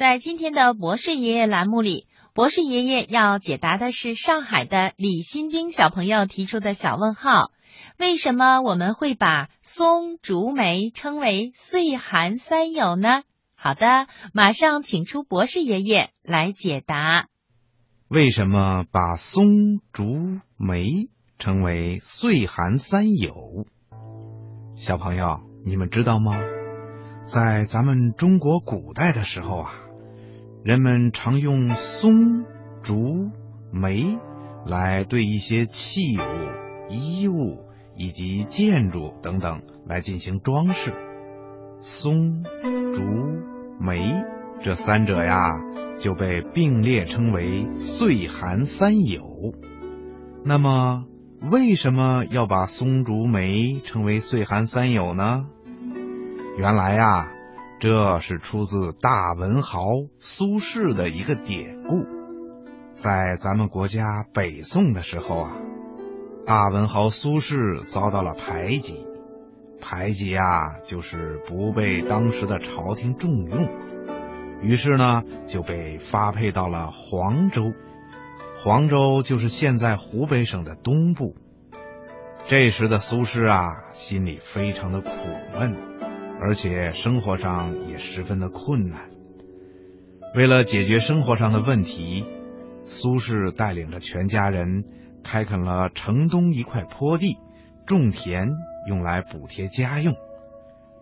[0.00, 7.50] 在今天的博士爷爷栏目里，博士爷爷要解答的是上海的李新兵小朋友提出的小问号：
[7.98, 13.24] 为什么我们会把松、竹、梅称为岁寒三友呢？
[13.54, 17.26] 好的，马上请出博士爷爷来解答。
[18.08, 20.06] 为什么把松、竹、
[20.56, 23.66] 梅称为岁寒三友？
[24.76, 26.40] 小朋友，你们知道吗？
[27.26, 29.72] 在咱们中国古代的时候啊，
[30.62, 32.44] 人们常用松、
[32.82, 33.30] 竹、
[33.72, 34.18] 梅
[34.66, 37.64] 来对一些器物、衣物
[37.96, 40.92] 以及建筑等等来进行装饰。
[41.80, 42.44] 松、
[42.92, 43.02] 竹、
[43.80, 44.22] 梅
[44.62, 45.62] 这三者呀，
[45.98, 49.54] 就被并列称为岁寒三友。
[50.44, 51.06] 那么，
[51.50, 55.46] 为什么要把松、竹、梅称为岁寒三友呢？
[56.58, 57.32] 原来呀，
[57.80, 59.86] 这是出自大文豪
[60.18, 62.04] 苏轼的一个典故。
[62.94, 65.56] 在咱们国家北宋的时候啊，
[66.44, 69.06] 大文豪苏轼遭到了排挤。
[69.80, 73.66] 排挤啊，就是不被当时的朝廷重用，
[74.60, 77.72] 于是呢就被发配到了黄州。
[78.62, 81.34] 黄州就是现在湖北省的东部。
[82.46, 85.08] 这时的苏轼啊，心里非常的苦
[85.58, 85.78] 闷，
[86.40, 89.10] 而且生活上也十分的困难。
[90.34, 92.24] 为了解决生活上的问题，
[92.84, 94.84] 苏轼带领着全家人
[95.22, 97.38] 开垦了城东一块坡地，
[97.86, 98.48] 种田。
[98.86, 100.14] 用来补贴家用，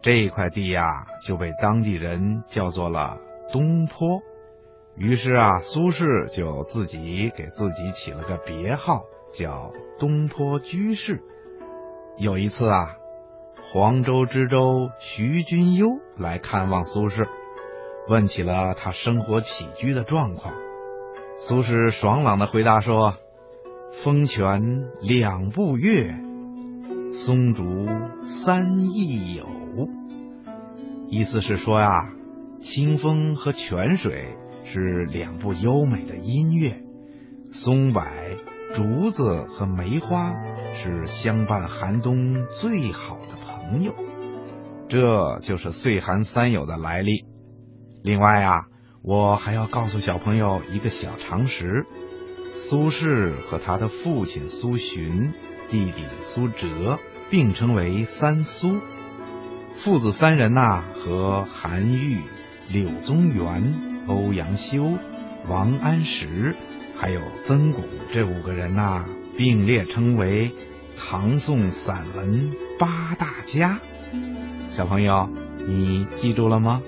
[0.03, 3.19] 这块地呀就被当地人叫做了
[3.53, 4.21] 东坡。
[4.97, 11.23] 于是啊，苏轼就自己给自己起了个别号，叫东坡居士。
[12.19, 12.97] 有一次啊，
[13.71, 17.29] 黄州知州徐君攸来看望苏轼，
[18.09, 20.55] 问起了他生活起居的状况。
[21.37, 23.17] 苏轼爽朗的回答说
[23.93, 26.15] ：“风泉两步月。”
[27.13, 27.65] 松竹
[28.27, 29.45] 三益友，
[31.09, 32.11] 意思是说呀，
[32.59, 36.83] 清风和泉水是两部优美的音乐，
[37.53, 38.03] 松柏、
[38.73, 40.33] 竹子和梅花
[40.73, 43.95] 是相伴寒冬最好的朋友，朋友
[44.89, 47.27] 这就是岁寒三友的来历。
[48.03, 48.63] 另外啊，
[49.03, 51.85] 我还要告诉小朋友一个小常识：
[52.57, 55.35] 苏轼和他的父亲苏洵。
[55.71, 56.99] 弟弟苏辙
[57.29, 58.81] 并称为三苏，
[59.77, 62.23] 父子三人呐，和韩愈、
[62.73, 63.75] 柳宗元、
[64.07, 64.95] 欧阳修、
[65.47, 66.57] 王安石，
[66.97, 69.05] 还有曾巩这五个人呐，
[69.37, 70.53] 并列称为
[71.01, 73.79] 唐宋散文八大家。
[74.71, 75.29] 小朋友，
[75.67, 76.83] 你记住了吗？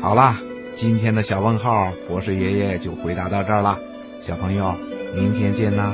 [0.00, 0.40] 好啦，
[0.76, 3.78] 今天的小问号，博士爷爷就回答到这儿了。
[4.20, 4.74] 小朋友，
[5.14, 5.92] 明天见啦！